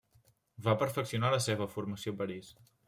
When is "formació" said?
1.77-2.17